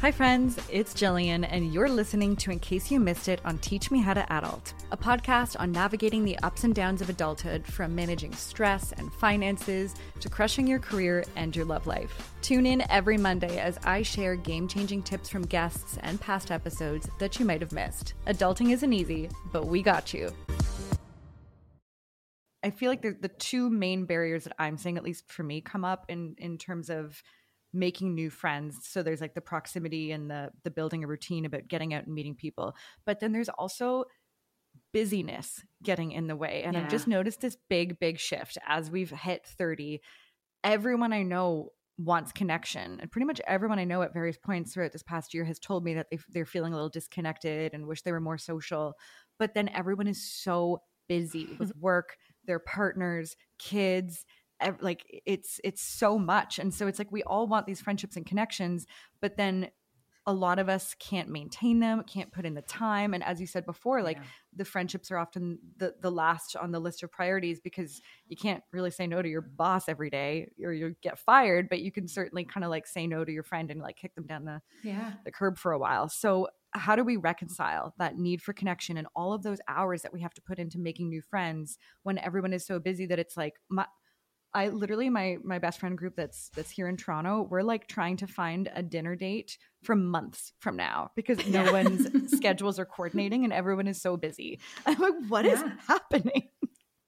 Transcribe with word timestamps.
Hi, 0.00 0.12
friends, 0.12 0.56
it's 0.70 0.94
Jillian, 0.94 1.44
and 1.50 1.74
you're 1.74 1.88
listening 1.88 2.36
to 2.36 2.52
In 2.52 2.60
Case 2.60 2.88
You 2.88 3.00
Missed 3.00 3.26
It 3.26 3.40
on 3.44 3.58
Teach 3.58 3.90
Me 3.90 4.00
How 4.00 4.14
to 4.14 4.32
Adult, 4.32 4.72
a 4.92 4.96
podcast 4.96 5.56
on 5.58 5.72
navigating 5.72 6.24
the 6.24 6.38
ups 6.44 6.62
and 6.62 6.72
downs 6.72 7.02
of 7.02 7.10
adulthood 7.10 7.66
from 7.66 7.96
managing 7.96 8.32
stress 8.32 8.92
and 8.92 9.12
finances 9.14 9.96
to 10.20 10.28
crushing 10.28 10.68
your 10.68 10.78
career 10.78 11.24
and 11.34 11.56
your 11.56 11.64
love 11.64 11.88
life. 11.88 12.30
Tune 12.42 12.64
in 12.64 12.88
every 12.88 13.18
Monday 13.18 13.58
as 13.58 13.76
I 13.82 14.02
share 14.02 14.36
game 14.36 14.68
changing 14.68 15.02
tips 15.02 15.28
from 15.28 15.42
guests 15.44 15.98
and 16.04 16.20
past 16.20 16.52
episodes 16.52 17.08
that 17.18 17.40
you 17.40 17.44
might 17.44 17.60
have 17.60 17.72
missed. 17.72 18.14
Adulting 18.28 18.70
isn't 18.70 18.92
easy, 18.92 19.28
but 19.52 19.66
we 19.66 19.82
got 19.82 20.14
you. 20.14 20.32
I 22.62 22.70
feel 22.70 22.88
like 22.88 23.02
the, 23.02 23.16
the 23.20 23.28
two 23.28 23.68
main 23.68 24.04
barriers 24.04 24.44
that 24.44 24.54
I'm 24.60 24.78
seeing, 24.78 24.96
at 24.96 25.02
least 25.02 25.30
for 25.32 25.42
me, 25.42 25.60
come 25.60 25.84
up 25.84 26.04
in, 26.08 26.36
in 26.38 26.56
terms 26.56 26.88
of 26.88 27.20
making 27.72 28.14
new 28.14 28.30
friends 28.30 28.78
so 28.82 29.02
there's 29.02 29.20
like 29.20 29.34
the 29.34 29.40
proximity 29.40 30.10
and 30.12 30.30
the 30.30 30.50
the 30.64 30.70
building 30.70 31.04
a 31.04 31.06
routine 31.06 31.44
about 31.44 31.68
getting 31.68 31.94
out 31.94 32.06
and 32.06 32.14
meeting 32.14 32.34
people. 32.34 32.74
But 33.04 33.20
then 33.20 33.32
there's 33.32 33.48
also 33.50 34.04
busyness 34.92 35.62
getting 35.82 36.12
in 36.12 36.28
the 36.28 36.36
way 36.36 36.62
and 36.64 36.74
yeah. 36.74 36.82
i've 36.82 36.90
just 36.90 37.08
noticed 37.08 37.40
this 37.40 37.56
big 37.68 37.98
big 37.98 38.18
shift 38.18 38.56
as 38.66 38.90
we've 38.90 39.10
hit 39.10 39.44
30 39.44 40.00
everyone 40.62 41.12
i 41.12 41.22
know 41.22 41.70
wants 41.98 42.30
connection 42.30 42.98
and 43.00 43.10
pretty 43.10 43.26
much 43.26 43.40
everyone 43.46 43.78
i 43.78 43.84
know 43.84 44.02
at 44.02 44.14
various 44.14 44.38
points 44.38 44.72
throughout 44.72 44.92
this 44.92 45.02
past 45.02 45.34
year 45.34 45.44
has 45.44 45.58
told 45.58 45.84
me 45.84 45.94
that 45.94 46.06
they, 46.10 46.18
they're 46.30 46.46
feeling 46.46 46.72
a 46.72 46.76
little 46.76 46.88
disconnected 46.88 47.74
and 47.74 47.86
wish 47.86 48.02
they 48.02 48.12
were 48.12 48.20
more 48.20 48.38
social. 48.38 48.94
But 49.38 49.54
then 49.54 49.68
everyone 49.68 50.06
is 50.06 50.22
so 50.22 50.82
busy 51.08 51.56
with 51.58 51.72
work 51.80 52.16
their 52.44 52.58
partners 52.58 53.36
kids 53.58 54.24
like 54.80 55.22
it's 55.26 55.60
it's 55.64 55.82
so 55.82 56.18
much 56.18 56.58
and 56.58 56.72
so 56.74 56.86
it's 56.86 56.98
like 56.98 57.12
we 57.12 57.22
all 57.22 57.46
want 57.46 57.66
these 57.66 57.80
friendships 57.80 58.16
and 58.16 58.26
connections 58.26 58.86
but 59.20 59.36
then 59.36 59.70
a 60.26 60.32
lot 60.32 60.58
of 60.58 60.68
us 60.68 60.94
can't 60.98 61.30
maintain 61.30 61.80
them 61.80 62.02
can't 62.06 62.32
put 62.32 62.44
in 62.44 62.54
the 62.54 62.62
time 62.62 63.14
and 63.14 63.24
as 63.24 63.40
you 63.40 63.46
said 63.46 63.64
before 63.64 64.02
like 64.02 64.18
yeah. 64.18 64.24
the 64.56 64.64
friendships 64.64 65.10
are 65.10 65.16
often 65.16 65.58
the 65.78 65.94
the 66.02 66.10
last 66.10 66.54
on 66.54 66.70
the 66.70 66.78
list 66.78 67.02
of 67.02 67.10
priorities 67.10 67.60
because 67.60 68.02
you 68.26 68.36
can't 68.36 68.62
really 68.72 68.90
say 68.90 69.06
no 69.06 69.22
to 69.22 69.28
your 69.28 69.40
boss 69.40 69.88
every 69.88 70.10
day 70.10 70.50
or 70.62 70.72
you 70.72 70.94
get 71.02 71.18
fired 71.18 71.68
but 71.68 71.80
you 71.80 71.90
can 71.90 72.06
certainly 72.06 72.44
kind 72.44 72.62
of 72.62 72.70
like 72.70 72.86
say 72.86 73.06
no 73.06 73.24
to 73.24 73.32
your 73.32 73.42
friend 73.42 73.70
and 73.70 73.80
like 73.80 73.96
kick 73.96 74.14
them 74.14 74.26
down 74.26 74.44
the 74.44 74.60
yeah 74.82 75.12
the 75.24 75.32
curb 75.32 75.56
for 75.56 75.72
a 75.72 75.78
while 75.78 76.08
so 76.08 76.46
how 76.72 76.94
do 76.94 77.02
we 77.02 77.16
reconcile 77.16 77.94
that 77.98 78.18
need 78.18 78.42
for 78.42 78.52
connection 78.52 78.98
and 78.98 79.06
all 79.16 79.32
of 79.32 79.42
those 79.42 79.60
hours 79.66 80.02
that 80.02 80.12
we 80.12 80.20
have 80.20 80.34
to 80.34 80.42
put 80.42 80.58
into 80.58 80.78
making 80.78 81.08
new 81.08 81.22
friends 81.22 81.78
when 82.02 82.18
everyone 82.18 82.52
is 82.52 82.66
so 82.66 82.78
busy 82.78 83.06
that 83.06 83.18
it's 83.18 83.36
like 83.36 83.54
my 83.70 83.86
I 84.54 84.68
literally 84.68 85.10
my 85.10 85.36
my 85.44 85.58
best 85.58 85.78
friend 85.80 85.96
group 85.96 86.16
that's 86.16 86.50
that's 86.54 86.70
here 86.70 86.88
in 86.88 86.96
Toronto, 86.96 87.46
we're 87.48 87.62
like 87.62 87.86
trying 87.86 88.16
to 88.18 88.26
find 88.26 88.70
a 88.74 88.82
dinner 88.82 89.14
date 89.14 89.58
for 89.82 89.94
months 89.94 90.52
from 90.60 90.76
now 90.76 91.10
because 91.16 91.46
no 91.46 91.70
one's 91.70 92.08
schedules 92.36 92.78
are 92.78 92.86
coordinating 92.86 93.44
and 93.44 93.52
everyone 93.52 93.86
is 93.86 94.00
so 94.00 94.16
busy. 94.16 94.60
I'm 94.86 94.98
like, 94.98 95.14
what 95.28 95.44
yeah. 95.44 95.52
is 95.52 95.64
happening? 95.86 96.48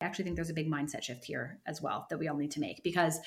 I 0.00 0.04
actually 0.04 0.24
think 0.24 0.36
there's 0.36 0.50
a 0.50 0.54
big 0.54 0.70
mindset 0.70 1.02
shift 1.02 1.24
here 1.24 1.60
as 1.66 1.82
well 1.82 2.06
that 2.10 2.18
we 2.18 2.28
all 2.28 2.36
need 2.36 2.52
to 2.52 2.60
make 2.60 2.82
because 2.82 3.18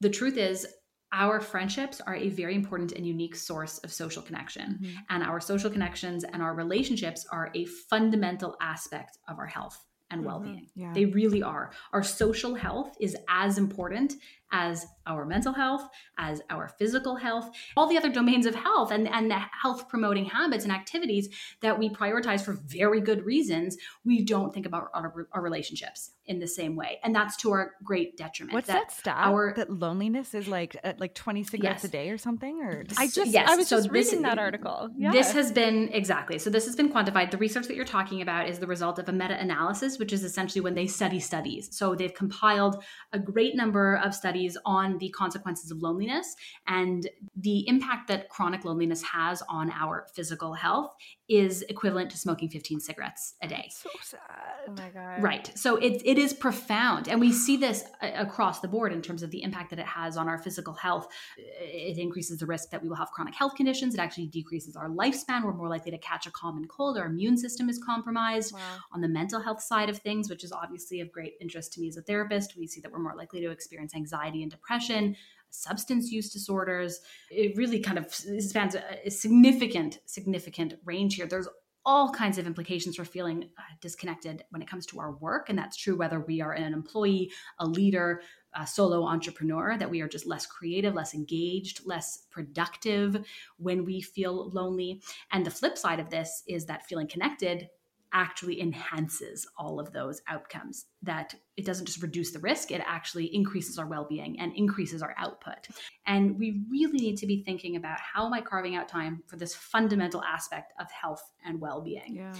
the 0.00 0.10
truth 0.10 0.36
is 0.36 0.66
our 1.12 1.40
friendships 1.40 2.00
are 2.00 2.14
a 2.14 2.28
very 2.28 2.54
important 2.54 2.92
and 2.92 3.06
unique 3.06 3.34
source 3.34 3.78
of 3.78 3.92
social 3.92 4.22
connection. 4.22 4.78
Mm-hmm. 4.80 4.98
And 5.10 5.24
our 5.24 5.40
social 5.40 5.70
connections 5.70 6.24
and 6.24 6.40
our 6.40 6.54
relationships 6.54 7.26
are 7.32 7.50
a 7.54 7.64
fundamental 7.64 8.56
aspect 8.60 9.18
of 9.28 9.38
our 9.38 9.46
health 9.46 9.84
and 10.10 10.20
mm-hmm. 10.20 10.28
well-being. 10.28 10.66
Yeah. 10.74 10.92
They 10.92 11.06
really 11.06 11.42
are. 11.42 11.70
Our 11.92 12.02
social 12.02 12.54
health 12.54 12.96
is 13.00 13.16
as 13.28 13.58
important 13.58 14.14
as 14.52 14.86
our 15.06 15.24
mental 15.24 15.52
health, 15.52 15.88
as 16.18 16.40
our 16.50 16.68
physical 16.78 17.16
health, 17.16 17.50
all 17.76 17.88
the 17.88 17.96
other 17.96 18.10
domains 18.10 18.46
of 18.46 18.54
health 18.54 18.90
and, 18.90 19.08
and 19.08 19.30
the 19.30 19.40
health 19.62 19.88
promoting 19.88 20.24
habits 20.24 20.64
and 20.64 20.72
activities 20.72 21.28
that 21.60 21.78
we 21.78 21.88
prioritize 21.88 22.42
for 22.42 22.52
very 22.52 23.00
good 23.00 23.24
reasons, 23.24 23.76
we 24.04 24.22
don't 24.22 24.52
think 24.54 24.66
about 24.66 24.88
our, 24.94 25.26
our 25.32 25.42
relationships 25.42 26.12
in 26.26 26.38
the 26.38 26.46
same 26.46 26.76
way. 26.76 27.00
And 27.02 27.14
that's 27.14 27.36
to 27.38 27.50
our 27.50 27.72
great 27.82 28.16
detriment. 28.16 28.54
What's 28.54 28.68
that, 28.68 28.88
that 28.88 28.92
stat? 28.92 29.16
Our, 29.18 29.52
that 29.56 29.70
loneliness 29.70 30.34
is 30.34 30.46
like 30.46 30.76
at 30.84 31.00
like 31.00 31.14
20 31.14 31.42
cigarettes 31.44 31.82
yes. 31.82 31.84
a 31.84 31.88
day 31.88 32.10
or 32.10 32.18
something? 32.18 32.62
Or 32.62 32.84
I 32.96 33.08
just, 33.08 33.32
yes. 33.32 33.48
I 33.50 33.56
was 33.56 33.68
so 33.68 33.78
just 33.78 33.92
this, 33.92 34.06
reading 34.06 34.22
that 34.22 34.38
article. 34.38 34.90
Yeah. 34.96 35.10
This 35.10 35.32
has 35.32 35.50
been, 35.50 35.88
exactly. 35.92 36.38
So 36.38 36.50
this 36.50 36.66
has 36.66 36.76
been 36.76 36.92
quantified. 36.92 37.30
The 37.30 37.38
research 37.38 37.66
that 37.66 37.74
you're 37.74 37.84
talking 37.84 38.22
about 38.22 38.48
is 38.48 38.58
the 38.58 38.66
result 38.66 38.98
of 38.98 39.08
a 39.08 39.12
meta-analysis, 39.12 39.98
which 39.98 40.12
is 40.12 40.22
essentially 40.22 40.60
when 40.60 40.74
they 40.74 40.86
study 40.86 41.18
studies. 41.18 41.68
So 41.72 41.94
they've 41.94 42.14
compiled 42.14 42.82
a 43.12 43.18
great 43.18 43.56
number 43.56 43.96
of 43.96 44.14
studies 44.14 44.39
studies 44.40 44.56
on 44.64 44.98
the 44.98 45.08
consequences 45.10 45.70
of 45.70 45.82
loneliness 45.82 46.34
and 46.66 47.08
the 47.36 47.66
impact 47.68 48.08
that 48.08 48.28
chronic 48.28 48.64
loneliness 48.64 49.02
has 49.02 49.42
on 49.48 49.70
our 49.70 50.06
physical 50.14 50.54
health 50.54 50.92
is 51.28 51.62
equivalent 51.68 52.10
to 52.10 52.18
smoking 52.18 52.48
15 52.48 52.80
cigarettes 52.80 53.34
a 53.40 53.46
day. 53.46 53.70
So 53.70 53.88
sad. 54.02 54.20
Oh 54.66 54.72
my 54.72 54.88
God. 54.88 55.22
Right. 55.22 55.50
So 55.56 55.76
it, 55.76 56.02
it 56.04 56.18
is 56.18 56.32
profound. 56.32 57.08
And 57.08 57.20
we 57.20 57.32
see 57.32 57.56
this 57.56 57.84
across 58.02 58.60
the 58.60 58.68
board 58.68 58.92
in 58.92 59.00
terms 59.00 59.22
of 59.22 59.30
the 59.30 59.42
impact 59.42 59.70
that 59.70 59.78
it 59.78 59.86
has 59.86 60.16
on 60.16 60.28
our 60.28 60.38
physical 60.38 60.74
health. 60.74 61.06
It 61.38 61.98
increases 61.98 62.38
the 62.38 62.46
risk 62.46 62.70
that 62.70 62.82
we 62.82 62.88
will 62.88 62.96
have 62.96 63.10
chronic 63.12 63.34
health 63.34 63.54
conditions. 63.54 63.94
It 63.94 64.00
actually 64.00 64.26
decreases 64.26 64.74
our 64.74 64.88
lifespan. 64.88 65.44
We're 65.44 65.52
more 65.52 65.68
likely 65.68 65.92
to 65.92 65.98
catch 65.98 66.26
a 66.26 66.30
common 66.32 66.66
cold. 66.66 66.98
Our 66.98 67.06
immune 67.06 67.36
system 67.36 67.68
is 67.68 67.78
compromised. 67.78 68.52
Wow. 68.52 68.60
On 68.92 69.00
the 69.00 69.08
mental 69.08 69.40
health 69.40 69.62
side 69.62 69.88
of 69.88 69.98
things, 69.98 70.28
which 70.28 70.42
is 70.42 70.50
obviously 70.50 71.00
of 71.00 71.12
great 71.12 71.34
interest 71.40 71.72
to 71.74 71.80
me 71.80 71.88
as 71.88 71.96
a 71.96 72.02
therapist, 72.02 72.54
we 72.58 72.66
see 72.66 72.80
that 72.80 72.90
we're 72.90 72.98
more 72.98 73.14
likely 73.16 73.40
to 73.40 73.50
experience 73.50 73.94
anxiety 73.94 74.29
and 74.36 74.50
depression 74.50 75.16
substance 75.50 76.10
use 76.10 76.32
disorders. 76.32 77.00
It 77.30 77.56
really 77.56 77.80
kind 77.80 77.98
of 77.98 78.12
spans 78.14 78.76
a, 78.76 79.10
significant, 79.10 79.98
significant 80.06 80.74
range 80.84 81.16
here. 81.16 81.26
There's 81.26 81.48
all 81.84 82.12
kinds 82.12 82.38
of 82.38 82.46
implications 82.46 82.96
for 82.96 83.04
feeling 83.04 83.44
uh, 83.58 83.62
disconnected 83.80 84.44
when 84.50 84.62
it 84.62 84.68
comes 84.68 84.86
to 84.86 85.00
our 85.00 85.12
work. 85.12 85.48
And 85.48 85.58
that's 85.58 85.76
true 85.76 85.96
whether 85.96 86.20
we 86.20 86.40
are 86.40 86.52
an 86.52 86.72
employee, 86.72 87.32
a 87.58 87.66
leader, 87.66 88.20
a 88.54 88.66
solo 88.66 89.04
entrepreneur, 89.04 89.76
that 89.78 89.90
we 89.90 90.00
are 90.00 90.08
just 90.08 90.26
less 90.26 90.46
creative, 90.46 90.94
less 90.94 91.14
engaged, 91.14 91.86
less 91.86 92.26
productive 92.30 93.24
when 93.56 93.84
we 93.84 94.02
feel 94.02 94.50
lonely. 94.50 95.02
And 95.32 95.44
the 95.44 95.50
flip 95.50 95.78
side 95.78 96.00
of 96.00 96.10
this 96.10 96.42
is 96.46 96.66
that 96.66 96.86
feeling 96.86 97.08
connected 97.08 97.68
actually 98.12 98.60
enhances 98.60 99.46
all 99.56 99.78
of 99.78 99.92
those 99.92 100.20
outcomes 100.28 100.86
that 101.02 101.34
it 101.56 101.64
doesn't 101.64 101.86
just 101.86 102.02
reduce 102.02 102.32
the 102.32 102.38
risk 102.38 102.70
it 102.70 102.82
actually 102.86 103.26
increases 103.34 103.78
our 103.78 103.86
well-being 103.86 104.38
and 104.40 104.52
increases 104.56 105.02
our 105.02 105.14
output 105.16 105.68
and 106.06 106.38
we 106.38 106.64
really 106.70 106.98
need 106.98 107.16
to 107.16 107.26
be 107.26 107.42
thinking 107.42 107.76
about 107.76 107.98
how 108.00 108.26
am 108.26 108.32
i 108.32 108.40
carving 108.40 108.74
out 108.74 108.88
time 108.88 109.22
for 109.26 109.36
this 109.36 109.54
fundamental 109.54 110.22
aspect 110.22 110.72
of 110.80 110.90
health 110.90 111.22
and 111.44 111.60
well-being 111.60 112.16
yeah. 112.16 112.34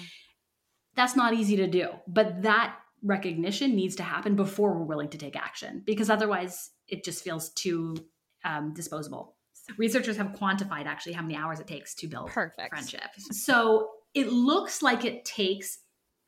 that's 0.95 1.17
not 1.17 1.35
easy 1.35 1.57
to 1.57 1.67
do 1.67 1.89
but 2.09 2.43
that 2.43 2.77
recognition 3.03 3.75
needs 3.75 3.97
to 3.97 4.03
happen 4.03 4.37
before 4.37 4.75
we're 4.75 4.85
willing 4.85 5.09
to 5.09 5.19
take 5.19 5.37
action 5.37 5.83
because 5.87 6.11
otherwise 6.11 6.71
it 6.89 7.05
just 7.05 7.23
feels 7.25 7.51
too 7.51 7.97
um, 8.45 8.75
disposable 8.75 9.37
researchers 9.79 10.17
have 10.17 10.29
quantified 10.29 10.87
actually 10.87 11.13
how 11.13 11.23
many 11.23 11.37
hours 11.37 11.61
it 11.61 11.67
takes 11.67 11.95
to 11.95 12.09
build 12.09 12.29
Perfect. 12.29 12.71
friendships 12.71 13.45
so 13.45 13.89
it 14.15 14.33
looks 14.33 14.83
like 14.83 15.05
it 15.05 15.25
takes 15.25 15.79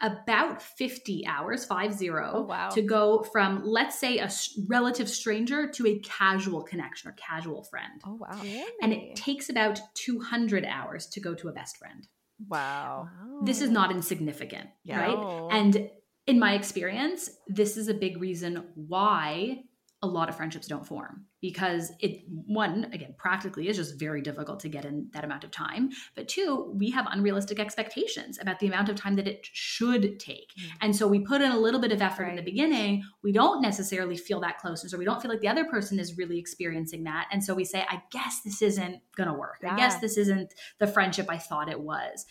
about 0.02 0.60
50 0.60 1.24
hours, 1.26 1.64
five 1.64 1.92
zero, 1.94 2.32
oh, 2.34 2.42
wow. 2.42 2.68
to 2.70 2.82
go 2.82 3.22
from, 3.32 3.62
let's 3.64 3.98
say, 3.98 4.18
a 4.18 4.28
relative 4.66 5.08
stranger 5.08 5.68
to 5.68 5.86
a 5.86 5.98
casual 6.00 6.62
connection 6.62 7.08
or 7.08 7.12
casual 7.12 7.62
friend. 7.62 8.00
Oh, 8.04 8.14
wow. 8.14 8.38
Really? 8.42 8.64
And 8.82 8.92
it 8.92 9.14
takes 9.14 9.48
about 9.48 9.80
200 9.94 10.64
hours 10.64 11.06
to 11.08 11.20
go 11.20 11.34
to 11.34 11.48
a 11.48 11.52
best 11.52 11.76
friend. 11.76 12.06
Wow. 12.48 13.08
This 13.44 13.60
is 13.60 13.70
not 13.70 13.92
insignificant, 13.92 14.70
yeah. 14.82 15.00
right? 15.00 15.48
And 15.52 15.88
in 16.26 16.40
my 16.40 16.54
experience, 16.54 17.30
this 17.46 17.76
is 17.76 17.86
a 17.86 17.94
big 17.94 18.20
reason 18.20 18.64
why 18.74 19.62
a 20.02 20.06
lot 20.06 20.28
of 20.28 20.36
friendships 20.36 20.66
don't 20.66 20.86
form 20.86 21.24
because 21.40 21.92
it 22.00 22.22
one 22.26 22.90
again 22.92 23.14
practically 23.16 23.68
is 23.68 23.76
just 23.76 23.98
very 23.98 24.20
difficult 24.20 24.58
to 24.60 24.68
get 24.68 24.84
in 24.84 25.08
that 25.12 25.24
amount 25.24 25.44
of 25.44 25.52
time. 25.52 25.90
But 26.16 26.28
two 26.28 26.72
we 26.76 26.90
have 26.90 27.06
unrealistic 27.10 27.60
expectations 27.60 28.38
about 28.40 28.58
the 28.58 28.66
amount 28.66 28.88
of 28.88 28.96
time 28.96 29.14
that 29.16 29.28
it 29.28 29.46
should 29.52 30.18
take. 30.18 30.52
Mm-hmm. 30.58 30.76
and 30.80 30.96
so 30.96 31.06
we 31.06 31.20
put 31.20 31.40
in 31.40 31.52
a 31.52 31.58
little 31.58 31.80
bit 31.80 31.92
of 31.92 32.02
effort 32.02 32.24
right. 32.24 32.30
in 32.30 32.36
the 32.36 32.42
beginning. 32.42 33.04
We 33.22 33.32
don't 33.32 33.62
necessarily 33.62 34.16
feel 34.16 34.40
that 34.40 34.58
closeness 34.58 34.92
or 34.92 34.98
we 34.98 35.04
don't 35.04 35.22
feel 35.22 35.30
like 35.30 35.40
the 35.40 35.48
other 35.48 35.64
person 35.64 36.00
is 36.00 36.18
really 36.18 36.38
experiencing 36.38 37.04
that. 37.04 37.28
And 37.30 37.42
so 37.44 37.54
we 37.54 37.64
say 37.64 37.86
i 37.88 38.02
guess 38.10 38.40
this 38.40 38.60
isn't 38.60 39.00
going 39.16 39.28
to 39.28 39.34
work. 39.34 39.58
Yeah. 39.62 39.74
i 39.74 39.76
guess 39.76 40.00
this 40.00 40.16
isn't 40.16 40.52
the 40.78 40.86
friendship 40.86 41.26
i 41.28 41.38
thought 41.38 41.68
it 41.68 41.80
was. 41.80 42.26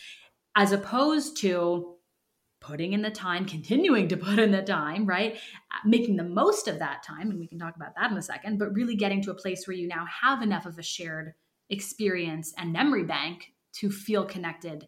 As 0.55 0.73
opposed 0.73 1.37
to 1.37 1.95
putting 2.61 2.93
in 2.93 3.01
the 3.01 3.11
time, 3.11 3.45
continuing 3.45 4.07
to 4.07 4.15
put 4.15 4.39
in 4.39 4.51
the 4.51 4.61
time, 4.61 5.05
right? 5.05 5.35
Uh, 5.35 5.79
making 5.83 6.15
the 6.15 6.23
most 6.23 6.67
of 6.67 6.79
that 6.79 7.03
time. 7.03 7.31
And 7.31 7.39
we 7.39 7.47
can 7.47 7.59
talk 7.59 7.75
about 7.75 7.95
that 7.95 8.11
in 8.11 8.17
a 8.17 8.21
second, 8.21 8.59
but 8.59 8.73
really 8.73 8.95
getting 8.95 9.21
to 9.23 9.31
a 9.31 9.35
place 9.35 9.67
where 9.67 9.75
you 9.75 9.87
now 9.87 10.05
have 10.05 10.41
enough 10.41 10.65
of 10.67 10.77
a 10.77 10.83
shared 10.83 11.33
experience 11.69 12.53
and 12.57 12.71
memory 12.71 13.03
bank 13.03 13.53
to 13.73 13.89
feel 13.89 14.25
connected 14.25 14.87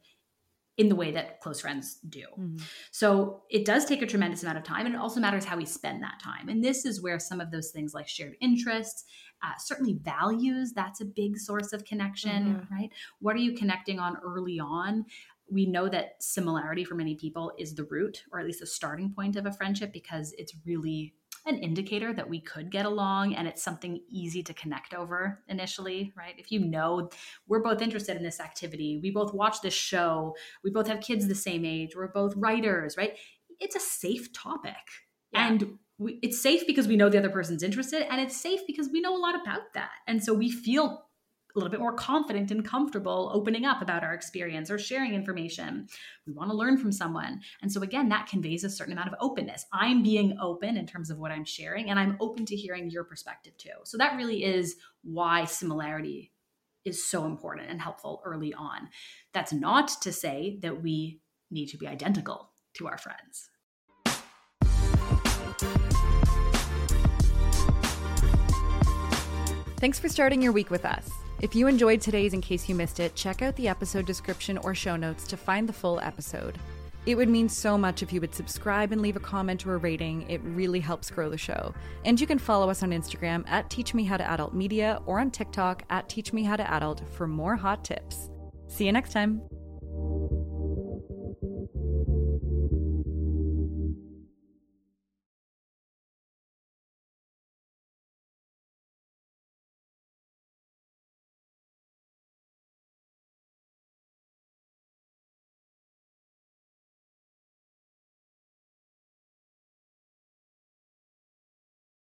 in 0.77 0.89
the 0.89 0.95
way 0.95 1.11
that 1.11 1.39
close 1.39 1.61
friends 1.61 1.99
do. 2.09 2.25
Mm-hmm. 2.31 2.57
So 2.91 3.43
it 3.49 3.63
does 3.63 3.85
take 3.85 4.01
a 4.01 4.07
tremendous 4.07 4.41
amount 4.41 4.57
of 4.57 4.63
time, 4.63 4.87
and 4.87 4.95
it 4.95 5.01
also 5.01 5.19
matters 5.19 5.45
how 5.45 5.55
we 5.55 5.65
spend 5.65 6.01
that 6.01 6.19
time. 6.19 6.49
And 6.49 6.63
this 6.63 6.83
is 6.83 7.01
where 7.01 7.19
some 7.19 7.39
of 7.39 7.51
those 7.51 7.69
things 7.69 7.93
like 7.93 8.07
shared 8.07 8.35
interests, 8.41 9.05
uh, 9.43 9.51
certainly 9.59 9.99
values, 10.01 10.73
that's 10.73 10.99
a 10.99 11.05
big 11.05 11.37
source 11.37 11.73
of 11.73 11.85
connection, 11.85 12.55
mm-hmm. 12.55 12.73
right? 12.73 12.89
What 13.19 13.35
are 13.35 13.39
you 13.39 13.53
connecting 13.53 13.99
on 13.99 14.17
early 14.25 14.59
on? 14.59 15.05
We 15.49 15.65
know 15.65 15.89
that 15.89 16.21
similarity 16.21 16.83
for 16.83 16.95
many 16.95 17.15
people 17.15 17.51
is 17.57 17.75
the 17.75 17.83
root, 17.83 18.23
or 18.31 18.39
at 18.39 18.45
least 18.45 18.61
the 18.61 18.67
starting 18.67 19.13
point 19.13 19.35
of 19.35 19.45
a 19.45 19.51
friendship, 19.51 19.91
because 19.93 20.33
it's 20.37 20.53
really 20.65 21.13
an 21.45 21.57
indicator 21.57 22.13
that 22.13 22.29
we 22.29 22.39
could 22.39 22.71
get 22.71 22.85
along 22.85 23.35
and 23.35 23.47
it's 23.47 23.61
something 23.61 23.99
easy 24.09 24.41
to 24.43 24.53
connect 24.53 24.93
over 24.93 25.43
initially, 25.49 26.13
right? 26.15 26.35
If 26.37 26.51
you 26.51 26.59
know 26.59 27.09
we're 27.47 27.61
both 27.61 27.81
interested 27.81 28.15
in 28.15 28.23
this 28.23 28.39
activity, 28.39 28.99
we 29.01 29.11
both 29.11 29.33
watch 29.33 29.61
this 29.61 29.73
show, 29.73 30.35
we 30.63 30.71
both 30.71 30.87
have 30.87 31.01
kids 31.01 31.27
the 31.27 31.35
same 31.35 31.65
age, 31.65 31.95
we're 31.95 32.07
both 32.07 32.33
writers, 32.37 32.95
right? 32.97 33.17
It's 33.59 33.75
a 33.75 33.79
safe 33.79 34.31
topic. 34.31 34.73
Yeah. 35.33 35.47
And 35.47 35.79
we, 35.97 36.19
it's 36.21 36.41
safe 36.41 36.65
because 36.65 36.87
we 36.87 36.95
know 36.95 37.09
the 37.09 37.19
other 37.19 37.29
person's 37.29 37.63
interested 37.63 38.03
and 38.09 38.21
it's 38.21 38.37
safe 38.37 38.61
because 38.65 38.89
we 38.89 39.01
know 39.01 39.15
a 39.15 39.19
lot 39.19 39.35
about 39.35 39.73
that. 39.73 39.91
And 40.07 40.23
so 40.23 40.33
we 40.33 40.49
feel 40.49 41.05
a 41.55 41.59
little 41.59 41.69
bit 41.69 41.79
more 41.79 41.94
confident 41.94 42.51
and 42.51 42.65
comfortable 42.65 43.29
opening 43.33 43.65
up 43.65 43.81
about 43.81 44.03
our 44.03 44.13
experience 44.13 44.71
or 44.71 44.79
sharing 44.79 45.13
information. 45.13 45.88
We 46.25 46.33
want 46.33 46.50
to 46.50 46.57
learn 46.57 46.77
from 46.77 46.91
someone. 46.91 47.41
And 47.61 47.71
so, 47.71 47.81
again, 47.81 48.09
that 48.09 48.27
conveys 48.27 48.63
a 48.63 48.69
certain 48.69 48.94
amount 48.94 49.09
of 49.09 49.15
openness. 49.19 49.65
I'm 49.71 50.01
being 50.01 50.38
open 50.41 50.77
in 50.77 50.88
terms 50.88 51.09
of 51.09 51.19
what 51.19 51.31
I'm 51.31 51.45
sharing, 51.45 51.89
and 51.89 52.00
I'm 52.00 52.17
open 52.19 52.45
to 52.47 52.55
hearing 52.55 52.89
your 52.89 53.03
perspective 53.03 53.55
too. 53.57 53.69
So, 53.83 53.97
that 53.97 54.17
really 54.17 54.44
is 54.44 54.75
why 55.03 55.45
similarity 55.45 56.31
is 56.85 57.05
so 57.05 57.25
important 57.25 57.69
and 57.69 57.79
helpful 57.79 58.21
early 58.25 58.53
on. 58.53 58.89
That's 59.33 59.53
not 59.53 60.01
to 60.01 60.11
say 60.11 60.57
that 60.61 60.81
we 60.81 61.21
need 61.50 61.67
to 61.67 61.77
be 61.77 61.88
identical 61.88 62.50
to 62.75 62.88
our 62.88 62.97
friends. 62.97 63.50
Thanks 69.77 70.00
for 70.00 70.07
starting 70.07 70.41
your 70.41 70.53
week 70.53 70.69
with 70.69 70.85
us. 70.85 71.09
If 71.43 71.53
you 71.55 71.67
enjoyed 71.67 71.99
today's 71.99 72.31
in 72.31 72.39
case 72.39 72.69
you 72.69 72.73
missed 72.73 73.01
it, 73.01 73.15
check 73.15 73.41
out 73.41 73.53
the 73.57 73.67
episode 73.67 74.05
description 74.05 74.57
or 74.59 74.73
show 74.73 74.95
notes 74.95 75.27
to 75.27 75.35
find 75.35 75.67
the 75.67 75.73
full 75.73 75.99
episode. 75.99 76.57
It 77.05 77.15
would 77.15 77.27
mean 77.27 77.49
so 77.49 77.77
much 77.77 78.01
if 78.01 78.13
you 78.13 78.21
would 78.21 78.33
subscribe 78.33 78.93
and 78.93 79.01
leave 79.01 79.17
a 79.17 79.19
comment 79.19 79.67
or 79.67 79.73
a 79.73 79.77
rating. 79.77 80.21
It 80.29 80.39
really 80.45 80.79
helps 80.79 81.11
grow 81.11 81.29
the 81.29 81.37
show. 81.37 81.75
And 82.05 82.17
you 82.17 82.25
can 82.25 82.39
follow 82.39 82.69
us 82.69 82.81
on 82.81 82.91
Instagram 82.91 83.43
at 83.49 83.69
Teach 83.69 83.93
Me 83.93 84.05
How 84.05 84.15
to 84.15 84.31
Adult 84.31 84.53
Media 84.53 85.01
or 85.05 85.19
on 85.19 85.31
TikTok 85.31 85.83
at 85.89 86.07
Teach 86.07 86.31
Me 86.31 86.43
How 86.43 86.55
to 86.55 86.73
Adult 86.73 87.01
for 87.09 87.27
more 87.27 87.57
hot 87.57 87.83
tips. 87.83 88.29
See 88.69 88.85
you 88.85 88.93
next 88.93 89.11
time. 89.11 89.41